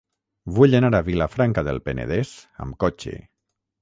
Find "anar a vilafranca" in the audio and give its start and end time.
0.77-1.65